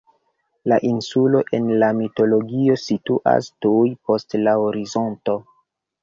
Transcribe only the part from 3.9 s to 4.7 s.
post la